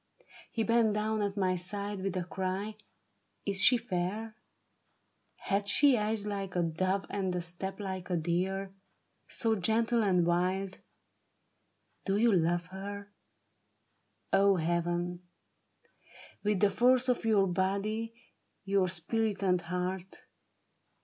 He 0.49 0.63
bent 0.63 0.93
down 0.95 1.21
at 1.21 1.37
my 1.37 1.55
side 1.55 2.01
with 2.01 2.17
a 2.17 2.23
cry:" 2.23 2.75
Is 3.45 3.63
she 3.63 3.77
fair? 3.77 4.35
Hath 5.35 5.67
she 5.69 5.95
eyes 5.95 6.25
like 6.25 6.55
a 6.55 6.63
dove 6.63 7.05
and 7.11 7.35
a 7.35 7.41
step 7.41 7.79
like 7.79 8.09
a 8.09 8.17
deer. 8.17 8.73
So 9.27 9.53
gentle 9.53 10.01
and 10.01 10.25
wild? 10.25 10.79
Do 12.05 12.17
you 12.17 12.31
love 12.33 12.65
her— 12.73 13.11
O 14.33 14.55
Heaven!— 14.55 15.21
With 16.43 16.61
the 16.61 16.71
force 16.71 17.07
of 17.07 17.23
your 17.23 17.45
body, 17.45 18.15
your 18.65 18.89
spirit, 18.89 19.43
and 19.43 19.61
heart 19.61 20.23